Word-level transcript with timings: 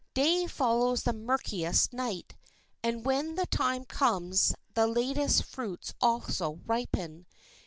Day 0.15 0.47
follows 0.47 1.03
the 1.03 1.13
murkiest 1.13 1.93
night, 1.93 2.35
and 2.81 3.05
when 3.05 3.35
the 3.35 3.45
time 3.45 3.85
comes 3.85 4.55
the 4.73 4.87
latest 4.87 5.43
fruits 5.43 5.93
also 6.01 6.59
ripen. 6.65 7.27